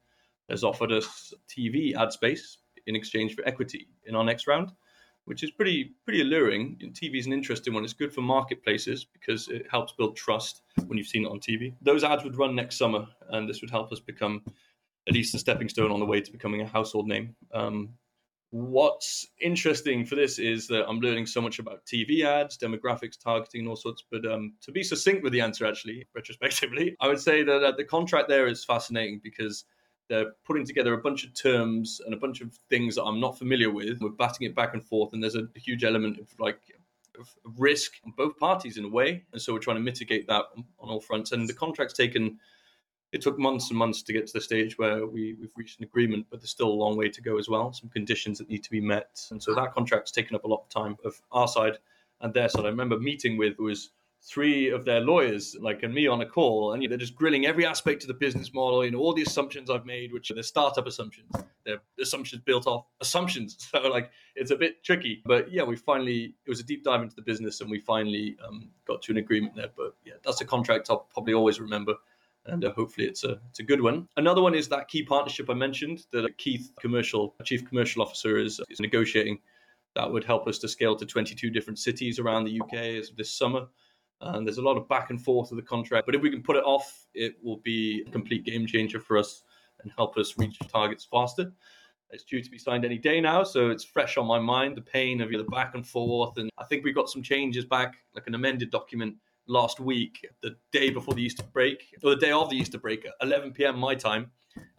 has 0.50 0.64
offered 0.64 0.92
us 0.92 1.34
TV 1.50 1.96
ad 1.96 2.12
space 2.12 2.60
in 2.86 2.96
exchange 2.96 3.36
for 3.36 3.48
equity 3.48 3.88
in 4.06 4.16
our 4.16 4.24
next 4.24 4.46
round, 4.46 4.72
which 5.26 5.42
is 5.42 5.50
pretty 5.50 5.96
pretty 6.06 6.22
alluring. 6.22 6.78
TV 6.94 7.18
is 7.18 7.26
an 7.26 7.34
interesting 7.34 7.74
one. 7.74 7.84
It's 7.84 7.94
good 7.94 8.14
for 8.14 8.22
marketplaces 8.22 9.06
because 9.06 9.48
it 9.48 9.66
helps 9.72 9.94
build 9.94 10.16
trust 10.16 10.62
when 10.86 11.00
you've 11.00 11.08
seen 11.08 11.26
it 11.26 11.32
on 11.32 11.40
TV. 11.40 11.74
Those 11.82 12.04
ads 12.04 12.24
would 12.24 12.38
run 12.38 12.54
next 12.54 12.78
summer, 12.78 13.08
and 13.30 13.50
this 13.50 13.62
would 13.62 13.72
help 13.72 13.92
us 13.92 14.00
become 14.00 14.44
at 15.08 15.16
least 15.16 15.34
a 15.34 15.40
stepping 15.40 15.70
stone 15.70 15.92
on 15.92 16.00
the 16.00 16.06
way 16.06 16.22
to 16.22 16.32
becoming 16.32 16.62
a 16.62 16.68
household 16.68 17.08
name. 17.08 17.36
Um, 17.54 17.90
what's 18.51 19.28
interesting 19.42 20.06
for 20.06 20.16
this 20.16 20.40
is 20.40 20.68
that 20.68 20.88
I'm 20.88 21.00
learning 21.00 21.28
so 21.28 21.42
much 21.42 21.60
about 21.60 21.86
TV 21.86 22.24
ads, 22.24 22.57
demographics, 22.57 23.22
targeting, 23.22 23.62
and 23.62 23.69
all 23.69 23.75
sorts. 23.75 24.04
But 24.10 24.25
um, 24.25 24.54
to 24.62 24.72
be 24.72 24.84
succinct 24.84 25.24
with 25.24 25.34
the 25.34 25.42
answer, 25.42 25.66
actually, 25.66 26.07
retrospectively, 26.16 26.96
I 27.00 27.07
would 27.07 27.19
say 27.19 27.44
that 27.44 27.63
uh, 27.63 27.72
the 27.75 27.84
contract 27.84 28.28
there 28.30 28.48
is 28.48 28.66
fascinating 28.66 29.22
because 29.24 29.66
they're 30.10 30.31
putting 30.46 30.66
together 30.66 30.94
a 30.94 31.01
bunch 31.01 31.24
of 31.24 31.34
terms 31.36 32.01
and 32.04 32.13
a 32.13 32.18
bunch 32.18 32.42
of 32.42 32.57
things 32.69 32.96
that 32.96 33.04
I'm 33.04 33.19
not 33.19 33.38
familiar 33.38 33.69
with. 33.69 34.00
We're 34.01 34.10
batting 34.10 34.48
it 34.48 34.56
back 34.56 34.74
and 34.74 34.84
forth, 34.84 35.13
and 35.13 35.22
there's 35.22 35.36
a 35.36 35.48
huge 35.56 35.84
element 35.84 36.19
of 36.19 36.28
like 36.40 36.60
of 37.19 37.30
risk 37.57 37.94
on 38.06 38.13
both 38.18 38.38
parties 38.38 38.78
in 38.78 38.86
a 38.86 38.90
way, 38.90 39.24
and 39.34 39.42
so 39.42 39.54
we're 39.54 39.60
trying 39.60 39.78
to 39.78 39.84
mitigate 39.84 40.25
that 40.28 40.45
on 40.56 40.90
all 40.90 41.02
fronts. 41.02 41.31
And 41.31 41.48
the 41.48 41.54
contract's 41.54 41.94
taken 41.94 42.40
it 43.12 43.22
took 43.22 43.40
months 43.40 43.70
and 43.70 43.78
months 43.78 44.04
to 44.04 44.14
get 44.14 44.28
to 44.28 44.34
the 44.34 44.42
stage 44.42 44.78
where 44.78 45.06
we, 45.06 45.34
we've 45.40 45.54
reached 45.56 45.80
an 45.80 45.86
agreement, 45.86 46.28
but 46.30 46.40
there's 46.40 46.52
still 46.52 46.70
a 46.70 46.70
long 46.70 46.96
way 46.96 47.10
to 47.10 47.22
go 47.22 47.38
as 47.38 47.50
well. 47.50 47.74
Some 47.74 47.90
conditions 47.90 48.38
that 48.38 48.50
need 48.50 48.64
to 48.64 48.72
be 48.72 48.82
met. 48.82 49.22
And 49.32 49.42
so 49.42 49.56
that 49.56 49.74
contract's 49.74 50.12
taken 50.12 50.36
up 50.36 50.44
a 50.44 50.48
lot 50.48 50.64
of 50.64 50.70
time 50.70 50.98
of 51.04 51.20
our 51.32 51.48
side 51.48 51.80
and 52.22 52.34
their 52.34 52.50
side. 52.50 52.66
I 52.66 52.70
remember 52.70 53.00
meeting 53.00 53.38
with 53.38 53.58
was 53.58 53.92
three 54.22 54.70
of 54.70 54.86
their 54.86 55.00
lawyers, 55.00 55.56
like 55.60 55.82
and 55.82 55.94
me 55.94 56.06
on 56.06 56.22
a 56.22 56.26
call, 56.26 56.74
and 56.74 56.88
they're 56.90 56.98
just 56.98 57.16
grilling 57.16 57.46
every 57.46 57.66
aspect 57.66 58.04
of 58.04 58.10
the 58.10 58.14
business 58.14 58.54
model, 58.54 58.84
you 58.84 58.92
know, 58.92 59.00
all 59.00 59.14
the 59.14 59.22
assumptions 59.22 59.70
I've 59.70 59.86
made, 59.86 60.12
which 60.12 60.30
are 60.30 60.36
the 60.36 60.44
startup 60.44 60.86
assumptions. 60.86 61.32
They're 61.66 61.80
assumptions 62.02 62.42
built 62.44 62.68
off 62.68 62.86
assumptions. 63.02 63.58
So 63.70 63.88
like 63.88 64.12
it's 64.36 64.52
a 64.52 64.56
bit 64.56 64.84
tricky. 64.84 65.22
But 65.26 65.52
yeah, 65.52 65.64
we 65.64 65.76
finally 65.76 66.36
it 66.46 66.50
was 66.50 66.60
a 66.60 66.64
deep 66.64 66.84
dive 66.84 67.02
into 67.02 67.16
the 67.16 67.22
business 67.22 67.62
and 67.62 67.70
we 67.70 67.80
finally 67.80 68.36
um, 68.48 68.70
got 68.86 69.02
to 69.04 69.12
an 69.12 69.18
agreement 69.18 69.56
there. 69.56 69.70
But 69.76 69.96
yeah, 70.06 70.14
that's 70.24 70.42
a 70.42 70.46
contract 70.46 70.90
I'll 70.90 71.08
probably 71.12 71.34
always 71.34 71.60
remember 71.60 71.96
and 72.46 72.66
uh, 72.66 72.72
hopefully 72.74 73.08
it's 73.08 73.24
a 73.24 73.40
it's 73.50 73.60
a 73.60 73.64
good 73.64 73.82
one. 73.82 74.08
Another 74.18 74.42
one 74.42 74.56
is 74.56 74.68
that 74.70 74.88
key 74.88 75.04
partnership 75.04 75.50
I 75.50 75.54
mentioned 75.54 76.06
that 76.12 76.38
Keith, 76.38 76.72
commercial 76.80 77.36
chief 77.44 77.68
commercial 77.68 78.02
officer, 78.02 78.38
is 78.38 78.60
is 78.69 78.80
negotiating. 78.80 79.40
That 79.96 80.12
would 80.12 80.24
help 80.24 80.48
us 80.48 80.60
to 80.60 80.68
scale 80.68 80.96
to 80.96 81.06
22 81.06 81.50
different 81.50 81.80
cities 81.80 82.19
around 82.19 82.46
the 82.46 82.62
UK 82.62 83.04
this 83.18 83.31
summer. 83.34 83.68
And 84.22 84.46
there's 84.46 84.58
a 84.58 84.62
lot 84.62 84.78
of 84.78 84.88
back 84.88 85.10
and 85.10 85.22
forth 85.22 85.52
of 85.52 85.58
the 85.58 85.64
contract, 85.64 86.06
but 86.06 86.14
if 86.14 86.22
we 86.22 86.30
can 86.30 86.44
put 86.44 86.58
it 86.58 86.64
off, 86.64 87.08
it 87.14 87.36
will 87.42 87.58
be 87.58 88.04
a 88.06 88.12
complete 88.12 88.44
game 88.44 88.68
changer 88.68 89.00
for 89.00 89.18
us 89.18 89.44
and 89.81 89.92
help 89.96 90.18
us 90.18 90.38
reach 90.38 90.60
targets 90.72 91.06
faster. 91.10 91.52
It's 92.12 92.24
due 92.24 92.42
to 92.42 92.50
be 92.50 92.58
signed 92.58 92.86
any 92.86 92.98
day 92.98 93.22
now, 93.22 93.44
so 93.44 93.69
it's 93.69 93.84
fresh 93.84 94.18
on 94.18 94.26
my 94.26 94.40
mind. 94.40 94.76
The 94.76 94.81
pain 94.81 95.22
of 95.22 95.31
the 95.31 95.44
back 95.46 95.76
and 95.76 95.88
forth, 95.88 96.38
and 96.38 96.50
I 96.58 96.66
think 96.66 96.84
we 96.84 96.92
got 96.92 97.10
some 97.10 97.22
changes 97.22 97.66
back, 97.66 97.96
like 98.16 98.28
an 98.28 98.36
amended 98.36 98.72
document 98.72 99.16
last 99.50 99.80
week, 99.80 100.26
the 100.42 100.56
day 100.72 100.90
before 100.90 101.14
the 101.14 101.24
Easter 101.24 101.44
break, 101.52 101.96
or 102.04 102.12
the 102.12 102.16
day 102.16 102.32
of 102.32 102.50
the 102.50 102.56
Easter 102.56 102.78
break, 102.78 103.06
at 103.06 103.14
11 103.22 103.52
p.m. 103.52 103.78
my 103.78 103.96
time. 103.96 104.32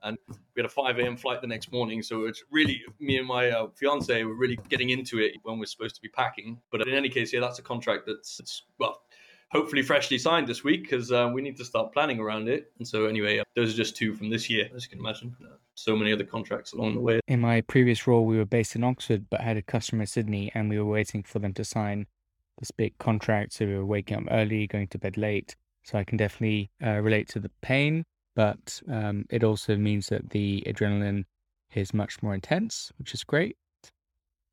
And 0.03 0.17
we 0.29 0.61
had 0.61 0.67
a 0.67 0.69
5 0.69 0.99
a.m. 0.99 1.17
flight 1.17 1.41
the 1.41 1.47
next 1.47 1.73
morning. 1.73 2.03
So 2.03 2.25
it's 2.25 2.43
really, 2.51 2.83
me 2.99 3.19
and 3.19 3.27
my 3.27 3.51
uh, 3.51 3.69
fiance 3.75 4.25
were 4.25 4.35
really 4.35 4.59
getting 4.69 4.91
into 4.91 5.19
it 5.19 5.33
when 5.43 5.59
we're 5.59 5.67
supposed 5.67 5.95
to 5.97 6.01
be 6.01 6.09
packing. 6.09 6.59
But 6.71 6.87
in 6.87 6.95
any 6.95 7.09
case, 7.09 7.33
yeah, 7.33 7.41
that's 7.41 7.59
a 7.59 7.63
contract 7.63 8.07
that's, 8.07 8.63
well, 8.79 9.03
hopefully 9.51 9.83
freshly 9.83 10.19
signed 10.19 10.47
this 10.47 10.63
week 10.65 10.83
because 10.83 11.13
uh, 11.13 11.31
we 11.33 11.43
need 11.43 11.57
to 11.57 11.65
start 11.65 11.93
planning 11.93 12.21
around 12.21 12.49
it. 12.49 12.73
And 12.79 12.87
so, 12.87 13.07
anyway, 13.07 13.39
uh, 13.39 13.45
those 13.57 13.75
are 13.75 13.77
just 13.77 13.97
two 13.97 14.15
from 14.15 14.31
this 14.31 14.49
year, 14.49 14.69
as 14.75 14.85
you 14.85 14.91
can 14.91 15.01
imagine. 15.01 15.35
Uh, 15.43 15.57
so 15.75 15.97
many 15.97 16.13
other 16.13 16.25
contracts 16.25 16.73
along 16.73 16.95
the 16.95 17.01
way. 17.01 17.21
In 17.27 17.41
my 17.41 17.63
previous 17.63 18.07
role, 18.07 18.27
we 18.27 18.37
were 18.37 18.45
based 18.45 18.77
in 18.77 18.85
Oxford, 18.85 19.27
but 19.31 19.41
had 19.41 19.57
a 19.57 19.63
customer 19.63 20.03
in 20.03 20.07
Sydney, 20.07 20.53
and 20.55 20.69
we 20.69 20.79
were 20.79 20.85
waiting 20.85 21.23
for 21.23 21.39
them 21.39 21.55
to 21.55 21.65
sign 21.65 22.07
this 22.61 22.71
big 22.71 22.97
contract. 22.99 23.55
So 23.55 23.67
we 23.67 23.75
were 23.75 23.85
waking 23.85 24.19
up 24.19 24.25
early, 24.31 24.67
going 24.67 24.89
to 24.89 24.99
bed 24.99 25.17
late. 25.17 25.57
So 25.83 25.99
I 25.99 26.05
can 26.05 26.17
definitely 26.19 26.71
uh, 26.85 27.01
relate 27.01 27.29
to 27.31 27.41
the 27.41 27.51
pain, 27.63 28.05
but 28.37 28.81
um, 28.89 29.25
it 29.31 29.43
also 29.43 29.77
means 29.77 30.09
that 30.09 30.31
the 30.31 30.63
adrenaline 30.67 31.25
is 31.75 31.95
much 31.95 32.23
more 32.23 32.35
intense, 32.35 32.93
which 32.99 33.15
is 33.15 33.25
great. 33.25 33.57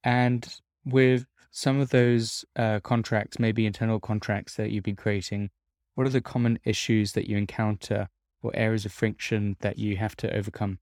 And 0.04 0.48
with 0.86 1.26
some 1.52 1.80
of 1.80 1.90
those 1.90 2.46
uh, 2.56 2.80
contracts, 2.80 3.40
maybe 3.40 3.66
internal 3.66 4.00
contracts 4.00 4.56
that 4.56 4.72
you've 4.72 4.84
been 4.84 4.96
creating, 4.96 5.50
what 5.96 6.08
are 6.08 6.12
the 6.12 6.22
common 6.22 6.60
issues 6.64 7.14
that 7.14 7.28
you 7.28 7.38
encounter 7.38 8.08
or 8.42 8.52
areas 8.56 8.86
of 8.86 8.92
friction 8.92 9.58
that 9.60 9.78
you 9.78 9.98
have 9.98 10.16
to 10.18 10.34
overcome? 10.34 10.80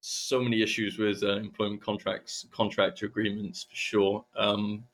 So 0.00 0.40
many 0.40 0.62
issues 0.62 0.98
with 0.98 1.22
uh, 1.22 1.36
employment 1.36 1.82
contracts, 1.82 2.46
contractor 2.52 3.06
agreements 3.06 3.64
for 3.64 3.76
sure. 3.76 4.24
Um, 4.36 4.84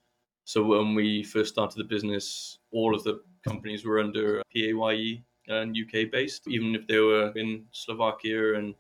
so 0.45 0.63
when 0.63 0.95
we 0.95 1.23
first 1.23 1.53
started 1.53 1.79
the 1.79 1.85
business, 1.85 2.59
all 2.73 2.95
of 2.95 3.05
the 3.05 3.23
companies 3.47 3.85
were 3.85 4.01
under 4.01 4.43
PAYE 4.55 5.23
and 5.49 5.77
UK 5.77 6.11
based, 6.11 6.49
even 6.49 6.75
if 6.75 6.87
they 6.87 6.99
were 6.99 7.33
in 7.37 7.65
Slovakia 7.73 8.55
and 8.55 8.75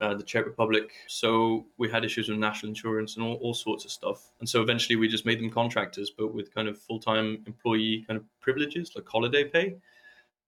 uh, 0.00 0.14
the 0.14 0.22
Czech 0.22 0.46
Republic. 0.46 0.92
So 1.08 1.66
we 1.76 1.90
had 1.90 2.04
issues 2.04 2.28
with 2.28 2.38
national 2.38 2.70
insurance 2.70 3.16
and 3.16 3.24
all, 3.24 3.34
all 3.36 3.54
sorts 3.54 3.84
of 3.84 3.90
stuff. 3.90 4.30
And 4.40 4.48
so 4.48 4.62
eventually 4.62 4.96
we 4.96 5.08
just 5.08 5.26
made 5.26 5.40
them 5.40 5.50
contractors, 5.50 6.10
but 6.16 6.32
with 6.32 6.54
kind 6.54 6.68
of 6.68 6.78
full 6.78 7.00
time 7.00 7.42
employee 7.46 8.04
kind 8.06 8.16
of 8.16 8.24
privileges 8.40 8.92
like 8.94 9.08
holiday 9.08 9.44
pay. 9.44 9.76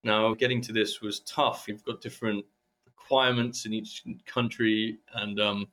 Now, 0.03 0.35
getting 0.35 0.61
to 0.63 0.73
this 0.73 1.01
was 1.01 1.21
tough. 1.21 1.67
You've 1.69 1.85
got 1.85 2.01
different 2.01 2.45
requirements 2.87 3.67
in 3.67 3.75
each 3.75 4.05
country, 4.25 4.99
and 5.15 5.39
um, 5.41 5.67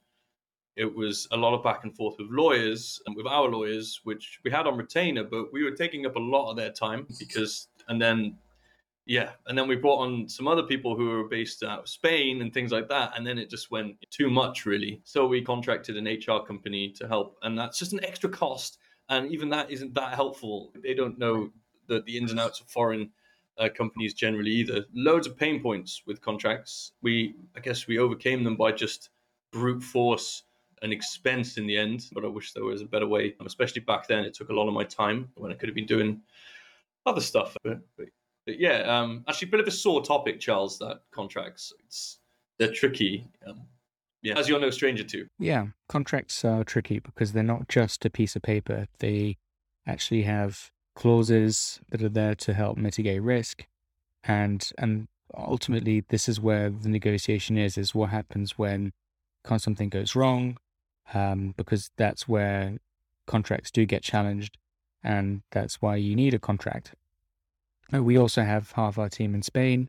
it 0.77 0.95
was 0.95 1.27
a 1.31 1.37
lot 1.37 1.55
of 1.55 1.63
back 1.63 1.83
and 1.83 1.95
forth 1.95 2.15
with 2.19 2.29
lawyers 2.29 3.01
and 3.05 3.15
with 3.15 3.25
our 3.25 3.49
lawyers, 3.49 3.99
which 4.03 4.39
we 4.45 4.51
had 4.51 4.67
on 4.67 4.77
retainer, 4.77 5.23
but 5.23 5.51
we 5.51 5.63
were 5.63 5.71
taking 5.71 6.05
up 6.05 6.15
a 6.15 6.19
lot 6.19 6.51
of 6.51 6.55
their 6.55 6.71
time 6.71 7.07
because, 7.19 7.67
and 7.87 8.01
then 8.01 8.37
yeah, 9.07 9.31
and 9.47 9.57
then 9.57 9.69
we 9.69 9.77
brought 9.77 9.99
on 9.99 10.27
some 10.27 10.49
other 10.49 10.63
people 10.63 10.95
who 10.95 11.09
were 11.09 11.27
based 11.27 11.63
out 11.63 11.79
of 11.79 11.89
Spain 11.89 12.41
and 12.41 12.53
things 12.53 12.71
like 12.71 12.89
that, 12.89 13.13
and 13.15 13.25
then 13.25 13.39
it 13.39 13.49
just 13.49 13.71
went 13.71 13.95
too 14.11 14.29
much 14.29 14.65
really. 14.65 15.01
So 15.05 15.25
we 15.25 15.41
contracted 15.41 15.97
an 15.97 16.05
HR 16.05 16.45
company 16.45 16.91
to 16.97 17.07
help, 17.07 17.37
and 17.41 17.57
that's 17.57 17.79
just 17.79 17.93
an 17.93 18.03
extra 18.03 18.29
cost, 18.29 18.77
and 19.09 19.31
even 19.31 19.49
that 19.49 19.71
isn't 19.71 19.93
that 19.95 20.13
helpful. 20.13 20.73
They 20.83 20.93
don't 20.93 21.17
know 21.17 21.49
the, 21.87 22.01
the 22.01 22.17
ins 22.17 22.31
and 22.31 22.39
outs 22.39 22.59
of 22.59 22.67
foreign 22.67 23.09
uh, 23.57 23.69
companies 23.75 24.13
generally 24.13 24.51
either. 24.51 24.85
Loads 24.93 25.25
of 25.25 25.37
pain 25.37 25.61
points 25.61 26.03
with 26.05 26.21
contracts. 26.21 26.91
We, 27.01 27.33
I 27.55 27.61
guess, 27.61 27.87
we 27.87 27.97
overcame 27.97 28.43
them 28.43 28.57
by 28.57 28.73
just 28.73 29.09
brute 29.51 29.81
force 29.81 30.43
and 30.81 30.93
expense 30.93 31.57
in 31.57 31.67
the 31.67 31.77
end. 31.77 32.05
But 32.13 32.25
I 32.25 32.27
wish 32.27 32.53
there 32.53 32.63
was 32.63 32.81
a 32.81 32.85
better 32.85 33.07
way. 33.07 33.35
Especially 33.45 33.81
back 33.81 34.07
then, 34.07 34.25
it 34.25 34.33
took 34.33 34.49
a 34.49 34.53
lot 34.53 34.67
of 34.67 34.73
my 34.73 34.83
time 34.83 35.29
when 35.35 35.51
I 35.51 35.55
could 35.55 35.69
have 35.69 35.75
been 35.75 35.85
doing 35.85 36.21
other 37.05 37.21
stuff. 37.21 37.55
But, 37.63 37.79
but 37.97 38.07
but 38.47 38.59
yeah, 38.59 38.79
um, 38.83 39.25
actually, 39.27 39.49
a 39.49 39.51
bit 39.51 39.59
of 39.59 39.67
a 39.67 39.71
sore 39.71 40.01
topic, 40.01 40.39
Charles. 40.39 40.79
That 40.79 41.01
contracts, 41.11 41.73
it's 41.85 42.19
they're 42.57 42.71
tricky. 42.71 43.27
Um, 43.45 43.63
yeah, 44.21 44.37
as 44.37 44.47
you're 44.47 44.59
no 44.59 44.69
stranger 44.69 45.03
to. 45.03 45.27
Yeah, 45.37 45.67
contracts 45.89 46.43
are 46.45 46.63
tricky 46.63 46.99
because 46.99 47.33
they're 47.33 47.43
not 47.43 47.67
just 47.67 48.05
a 48.05 48.09
piece 48.09 48.35
of 48.37 48.41
paper. 48.41 48.87
They 48.99 49.37
actually 49.85 50.23
have 50.23 50.71
clauses 50.95 51.81
that 51.91 52.01
are 52.01 52.09
there 52.09 52.35
to 52.35 52.53
help 52.53 52.77
mitigate 52.77 53.21
risk, 53.21 53.67
and 54.23 54.67
and 54.77 55.09
ultimately, 55.35 56.05
this 56.07 56.29
is 56.29 56.39
where 56.39 56.69
the 56.69 56.89
negotiation 56.89 57.57
is: 57.57 57.77
is 57.77 57.93
what 57.93 58.11
happens 58.11 58.57
when 58.57 58.93
something 59.57 59.89
goes 59.89 60.15
wrong, 60.15 60.57
um, 61.13 61.53
because 61.57 61.91
that's 61.97 62.27
where 62.27 62.77
contracts 63.25 63.71
do 63.71 63.85
get 63.85 64.03
challenged, 64.03 64.57
and 65.03 65.41
that's 65.51 65.81
why 65.81 65.95
you 65.95 66.15
need 66.15 66.33
a 66.33 66.39
contract. 66.39 66.93
Uh, 67.93 68.03
we 68.03 68.17
also 68.17 68.43
have 68.43 68.71
half 68.73 68.97
our 68.97 69.09
team 69.09 69.33
in 69.33 69.41
Spain. 69.41 69.87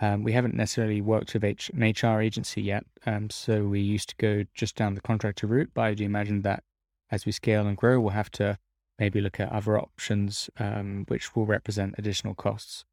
Um, 0.00 0.22
we 0.22 0.32
haven't 0.32 0.54
necessarily 0.54 1.00
worked 1.00 1.34
with 1.34 1.42
H- 1.44 1.70
an 1.74 1.82
HR 1.82 2.20
agency 2.20 2.62
yet, 2.62 2.84
um, 3.06 3.30
so 3.30 3.64
we 3.64 3.80
used 3.80 4.10
to 4.10 4.16
go 4.16 4.44
just 4.54 4.76
down 4.76 4.94
the 4.94 5.00
contractor 5.00 5.46
route. 5.46 5.70
But 5.74 5.82
I 5.82 5.94
do 5.94 6.04
imagine 6.04 6.42
that 6.42 6.62
as 7.10 7.26
we 7.26 7.32
scale 7.32 7.66
and 7.66 7.76
grow, 7.76 7.98
we'll 8.00 8.10
have 8.10 8.30
to 8.32 8.58
maybe 8.98 9.20
look 9.20 9.40
at 9.40 9.50
other 9.50 9.78
options, 9.78 10.50
um, 10.58 11.04
which 11.08 11.34
will 11.34 11.46
represent 11.46 11.94
additional 11.98 12.34
costs. 12.34 12.84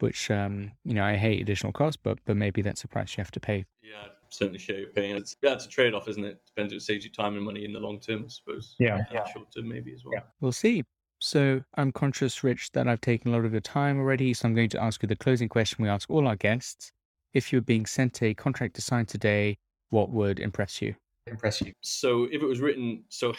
Which 0.00 0.30
um, 0.30 0.72
you 0.84 0.94
know, 0.94 1.04
I 1.04 1.16
hate 1.16 1.40
additional 1.40 1.72
costs, 1.72 1.98
but 2.00 2.18
but 2.24 2.36
maybe 2.36 2.62
that's 2.62 2.84
a 2.84 2.88
price 2.88 3.16
you 3.16 3.22
have 3.22 3.32
to 3.32 3.40
pay. 3.40 3.64
Yeah, 3.82 4.08
certainly 4.30 4.58
share 4.58 4.80
your 4.80 4.90
pain. 4.90 5.16
It's, 5.16 5.36
yeah, 5.42 5.54
it's 5.54 5.66
a 5.66 5.68
trade 5.68 5.94
off, 5.94 6.08
isn't 6.08 6.24
it? 6.24 6.40
Depends 6.46 6.72
if 6.72 6.78
it 6.78 6.82
saves 6.82 7.04
you 7.04 7.10
time 7.10 7.36
and 7.36 7.44
money 7.44 7.64
in 7.64 7.72
the 7.72 7.80
long 7.80 8.00
term, 8.00 8.24
I 8.24 8.28
suppose. 8.28 8.74
Yeah, 8.78 9.04
yeah. 9.12 9.24
short 9.26 9.52
term 9.54 9.68
maybe 9.68 9.92
as 9.92 10.04
well. 10.04 10.14
Yeah. 10.14 10.22
We'll 10.40 10.52
see. 10.52 10.84
So 11.20 11.60
I'm 11.74 11.90
conscious, 11.90 12.44
Rich, 12.44 12.70
that 12.72 12.86
I've 12.86 13.00
taken 13.00 13.32
a 13.32 13.36
lot 13.36 13.44
of 13.44 13.52
your 13.52 13.60
time 13.60 13.98
already. 13.98 14.32
So 14.34 14.46
I'm 14.46 14.54
going 14.54 14.68
to 14.70 14.82
ask 14.82 15.02
you 15.02 15.08
the 15.08 15.16
closing 15.16 15.48
question 15.48 15.82
we 15.82 15.88
ask 15.88 16.08
all 16.10 16.28
our 16.28 16.36
guests. 16.36 16.92
If 17.34 17.52
you're 17.52 17.60
being 17.60 17.86
sent 17.86 18.22
a 18.22 18.34
contract 18.34 18.74
to 18.76 18.82
sign 18.82 19.06
today, 19.06 19.58
what 19.90 20.10
would 20.10 20.40
impress 20.40 20.80
you? 20.80 20.94
Impress 21.26 21.60
you. 21.60 21.72
So 21.82 22.24
if 22.24 22.42
it 22.42 22.46
was 22.46 22.60
written, 22.60 23.04
so 23.08 23.34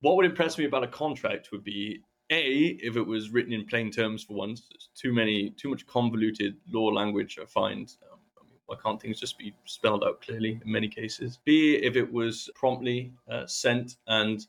what 0.00 0.16
would 0.16 0.24
impress 0.24 0.56
me 0.56 0.64
about 0.64 0.84
a 0.84 0.88
contract 0.88 1.50
would 1.52 1.64
be 1.64 2.00
a 2.30 2.78
if 2.80 2.96
it 2.96 3.02
was 3.02 3.30
written 3.30 3.52
in 3.52 3.66
plain 3.66 3.90
terms 3.90 4.24
for 4.24 4.34
once. 4.34 4.68
too 4.96 5.12
many, 5.12 5.50
too 5.50 5.68
much 5.68 5.86
convoluted 5.86 6.56
law 6.70 6.86
language. 6.86 7.38
I 7.40 7.44
find. 7.46 7.92
Um, 8.10 8.18
I 8.18 8.19
mean, 8.19 8.19
why 8.70 8.76
can't 8.80 9.02
things 9.02 9.18
just 9.18 9.36
be 9.36 9.52
spelled 9.64 10.04
out 10.04 10.20
clearly 10.20 10.60
in 10.64 10.70
many 10.70 10.86
cases? 10.86 11.40
B 11.44 11.74
if 11.74 11.96
it 11.96 12.10
was 12.10 12.48
promptly 12.54 13.12
uh, 13.28 13.44
sent 13.46 13.96
and 14.06 14.46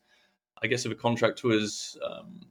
I 0.61 0.67
guess 0.67 0.85
if 0.85 0.91
a 0.91 0.95
contract 0.95 1.43
was 1.43 1.97
um, 2.07 2.41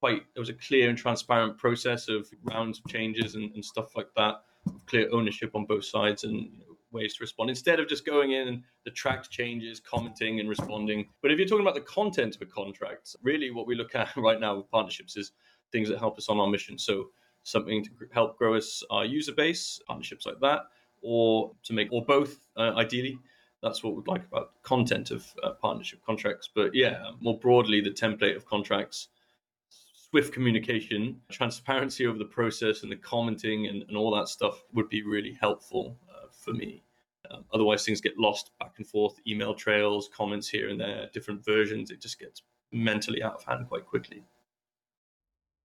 quite, 0.00 0.22
there 0.34 0.42
was 0.42 0.50
a 0.50 0.54
clear 0.54 0.90
and 0.90 0.98
transparent 0.98 1.56
process 1.56 2.08
of 2.08 2.28
rounds 2.42 2.78
of 2.78 2.90
changes 2.90 3.36
and, 3.36 3.54
and 3.54 3.64
stuff 3.64 3.96
like 3.96 4.08
that, 4.16 4.42
clear 4.84 5.08
ownership 5.12 5.52
on 5.54 5.64
both 5.64 5.86
sides 5.86 6.24
and 6.24 6.34
you 6.34 6.58
know, 6.58 6.76
ways 6.92 7.16
to 7.16 7.22
respond 7.22 7.48
instead 7.48 7.80
of 7.80 7.88
just 7.88 8.04
going 8.04 8.32
in 8.32 8.48
and 8.48 8.62
the 8.84 8.90
tracked 8.90 9.30
changes, 9.30 9.80
commenting 9.80 10.40
and 10.40 10.48
responding. 10.48 11.08
But 11.22 11.32
if 11.32 11.38
you're 11.38 11.48
talking 11.48 11.64
about 11.64 11.74
the 11.74 11.80
content 11.80 12.36
of 12.36 12.42
a 12.42 12.46
contract, 12.46 13.16
really 13.22 13.50
what 13.50 13.66
we 13.66 13.74
look 13.74 13.94
at 13.94 14.14
right 14.14 14.38
now 14.38 14.56
with 14.56 14.70
partnerships 14.70 15.16
is 15.16 15.32
things 15.72 15.88
that 15.88 15.98
help 15.98 16.18
us 16.18 16.28
on 16.28 16.38
our 16.38 16.48
mission. 16.48 16.78
So 16.78 17.06
something 17.44 17.82
to 17.84 17.90
help 18.12 18.36
grow 18.36 18.56
us 18.56 18.82
our 18.90 19.06
user 19.06 19.32
base, 19.32 19.80
partnerships 19.86 20.26
like 20.26 20.40
that, 20.40 20.64
or 21.02 21.52
to 21.64 21.72
make 21.72 21.92
or 21.92 22.04
both 22.04 22.40
uh, 22.56 22.72
ideally 22.76 23.18
that's 23.62 23.82
what 23.82 23.96
we'd 23.96 24.06
like 24.06 24.24
about 24.26 24.52
content 24.62 25.10
of 25.10 25.26
uh, 25.42 25.50
partnership 25.50 26.00
contracts. 26.04 26.48
But 26.52 26.74
yeah, 26.74 27.10
more 27.20 27.38
broadly, 27.38 27.80
the 27.80 27.90
template 27.90 28.36
of 28.36 28.46
contracts, 28.46 29.08
swift 30.10 30.32
communication, 30.32 31.20
transparency 31.30 32.06
over 32.06 32.18
the 32.18 32.24
process, 32.24 32.82
and 32.82 32.92
the 32.92 32.96
commenting 32.96 33.66
and, 33.66 33.84
and 33.88 33.96
all 33.96 34.14
that 34.16 34.28
stuff 34.28 34.62
would 34.74 34.88
be 34.88 35.02
really 35.02 35.36
helpful 35.40 35.98
uh, 36.08 36.28
for 36.30 36.52
me. 36.52 36.82
Um, 37.30 37.44
otherwise, 37.52 37.84
things 37.84 38.00
get 38.00 38.16
lost 38.16 38.52
back 38.58 38.74
and 38.78 38.86
forth, 38.86 39.14
email 39.26 39.54
trails, 39.54 40.08
comments 40.16 40.48
here 40.48 40.68
and 40.68 40.80
there, 40.80 41.10
different 41.12 41.44
versions. 41.44 41.90
It 41.90 42.00
just 42.00 42.18
gets 42.18 42.42
mentally 42.72 43.22
out 43.22 43.34
of 43.34 43.44
hand 43.44 43.68
quite 43.68 43.86
quickly. 43.86 44.24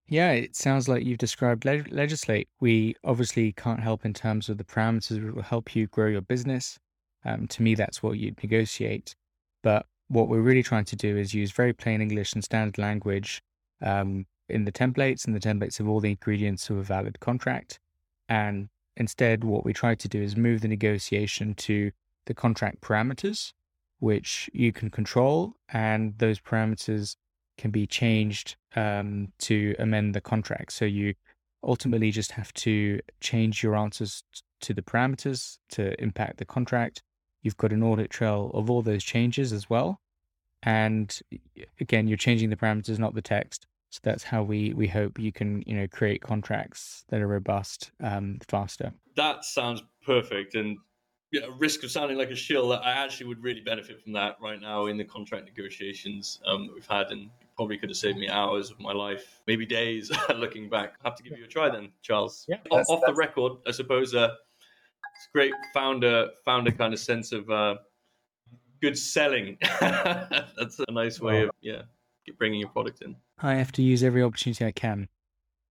Yeah, 0.07 0.31
it 0.31 0.55
sounds 0.55 0.87
like 0.87 1.05
you've 1.05 1.17
described 1.17 1.65
leg- 1.65 1.91
legislate. 1.91 2.47
We 2.59 2.95
obviously 3.03 3.53
can't 3.53 3.79
help 3.79 4.05
in 4.05 4.13
terms 4.13 4.49
of 4.49 4.57
the 4.57 4.63
parameters 4.63 5.23
that 5.23 5.35
will 5.35 5.43
help 5.43 5.75
you 5.75 5.87
grow 5.87 6.07
your 6.07 6.21
business. 6.21 6.77
Um, 7.25 7.47
to 7.47 7.63
me, 7.63 7.73
that's 7.75 8.03
what 8.03 8.19
you'd 8.19 8.41
negotiate. 8.43 9.15
But 9.63 9.85
what 10.09 10.27
we're 10.27 10.41
really 10.41 10.63
trying 10.63 10.85
to 10.85 10.95
do 10.95 11.17
is 11.17 11.33
use 11.33 11.51
very 11.51 11.73
plain 11.73 12.01
English 12.01 12.33
and 12.33 12.43
standard 12.43 12.77
language 12.77 13.41
um, 13.81 14.25
in 14.49 14.65
the 14.65 14.71
templates, 14.71 15.25
and 15.25 15.33
the 15.33 15.39
templates 15.39 15.77
have 15.77 15.87
all 15.87 16.01
the 16.01 16.11
ingredients 16.11 16.69
of 16.69 16.77
a 16.77 16.83
valid 16.83 17.19
contract. 17.21 17.79
And 18.27 18.69
instead, 18.97 19.43
what 19.43 19.65
we 19.65 19.73
try 19.73 19.95
to 19.95 20.07
do 20.07 20.21
is 20.21 20.35
move 20.35 20.61
the 20.61 20.67
negotiation 20.67 21.55
to 21.55 21.91
the 22.25 22.33
contract 22.33 22.81
parameters, 22.81 23.53
which 23.99 24.49
you 24.53 24.73
can 24.73 24.89
control, 24.89 25.55
and 25.69 26.17
those 26.17 26.39
parameters 26.39 27.15
can 27.57 27.71
be 27.71 27.87
changed 27.87 28.55
um, 28.75 29.31
to 29.39 29.75
amend 29.79 30.15
the 30.15 30.21
contract. 30.21 30.73
So 30.73 30.85
you 30.85 31.13
ultimately 31.63 32.11
just 32.11 32.31
have 32.31 32.53
to 32.53 32.99
change 33.21 33.63
your 33.63 33.75
answers 33.75 34.23
to 34.61 34.73
the 34.73 34.81
parameters 34.81 35.57
to 35.71 35.99
impact 36.01 36.37
the 36.37 36.45
contract. 36.45 37.03
You've 37.41 37.57
got 37.57 37.71
an 37.71 37.83
audit 37.83 38.09
trail 38.09 38.51
of 38.53 38.69
all 38.69 38.81
those 38.81 39.03
changes 39.03 39.53
as 39.53 39.69
well. 39.69 39.99
And 40.63 41.17
again, 41.79 42.07
you're 42.07 42.17
changing 42.17 42.49
the 42.49 42.55
parameters, 42.55 42.99
not 42.99 43.15
the 43.15 43.21
text. 43.21 43.67
So 43.89 43.99
that's 44.01 44.23
how 44.23 44.41
we 44.41 44.73
we 44.73 44.87
hope 44.87 45.19
you 45.19 45.31
can 45.31 45.63
you 45.67 45.75
know 45.75 45.87
create 45.87 46.23
contracts 46.23 47.03
that 47.09 47.21
are 47.21 47.27
robust 47.27 47.91
um, 48.01 48.39
faster. 48.47 48.91
That 49.15 49.45
sounds 49.45 49.83
perfect, 50.03 50.55
and 50.55 50.79
know, 51.41 51.49
risk 51.59 51.83
of 51.83 51.91
sounding 51.91 52.17
like 52.17 52.31
a 52.31 52.35
shill. 52.35 52.73
I 52.73 52.91
actually 52.91 53.27
would 53.27 53.43
really 53.43 53.61
benefit 53.61 54.01
from 54.01 54.13
that 54.13 54.37
right 54.41 54.59
now 54.59 54.87
in 54.87 54.97
the 54.97 55.03
contract 55.03 55.45
negotiations 55.45 56.39
um, 56.47 56.65
that 56.65 56.73
we've 56.73 56.87
had, 56.87 57.11
and 57.11 57.29
probably 57.55 57.77
could 57.77 57.89
have 57.89 57.97
saved 57.97 58.17
me 58.17 58.29
hours 58.29 58.71
of 58.71 58.79
my 58.79 58.93
life, 58.93 59.41
maybe 59.47 59.65
days. 59.65 60.11
looking 60.35 60.69
back, 60.69 60.95
I 61.03 61.09
have 61.09 61.17
to 61.17 61.23
give 61.23 61.37
you 61.37 61.45
a 61.45 61.47
try 61.47 61.69
then, 61.69 61.89
Charles. 62.01 62.45
Yeah, 62.47 62.57
off, 62.71 62.85
off 62.89 63.01
the 63.05 63.13
record, 63.13 63.53
I 63.67 63.71
suppose. 63.71 64.13
Uh, 64.13 64.29
it's 65.15 65.27
great 65.31 65.53
founder 65.73 66.29
founder 66.43 66.71
kind 66.71 66.93
of 66.93 66.99
sense 66.99 67.31
of 67.31 67.49
uh, 67.49 67.75
good 68.81 68.97
selling. 68.97 69.57
That's 69.79 70.79
a 70.87 70.91
nice 70.91 71.19
way 71.19 71.43
of 71.43 71.51
yeah 71.61 71.83
bringing 72.37 72.59
your 72.59 72.69
product 72.69 73.01
in. 73.01 73.15
I 73.39 73.55
have 73.55 73.71
to 73.73 73.81
use 73.81 74.03
every 74.03 74.23
opportunity 74.23 74.65
I 74.65 74.71
can. 74.71 75.09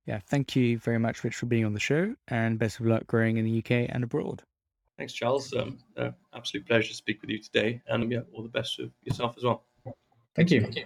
Yeah, 0.07 0.21
thank 0.29 0.57
you 0.57 0.79
very 0.79 0.99
much, 0.99 1.23
Rich, 1.23 1.37
for 1.37 1.47
being 1.47 1.65
on 1.65 1.75
the 1.75 1.81
show, 1.81 2.15
and 2.29 2.59
best 2.59 2.81
of 2.81 2.87
luck 2.87 3.07
growing 3.07 3.37
in 3.37 3.45
the 3.45 3.59
UK 3.59 3.89
and 3.89 4.03
abroad. 4.03 4.43
Thanks, 4.99 5.13
Charles. 5.13 5.55
Um, 5.55 5.79
uh, 5.97 6.11
absolute 6.35 6.67
pleasure 6.67 6.89
to 6.89 6.95
speak 6.95 7.21
with 7.23 7.31
you 7.31 7.39
today, 7.39 7.81
and 7.89 8.11
yeah, 8.11 8.21
all 8.33 8.43
the 8.43 8.49
best 8.49 8.77
for 8.77 8.83
yourself 9.05 9.35
as 9.37 9.45
well. 9.45 9.65
Thank 10.35 10.51
you. 10.51 10.63
Thank 10.63 10.75
you. 10.77 10.81